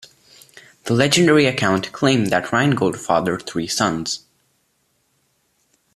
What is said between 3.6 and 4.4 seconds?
sons.